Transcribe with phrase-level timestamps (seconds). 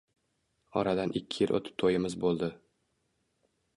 [0.81, 2.51] Oradan ikki yil o`tib to`yimiz bo`ldi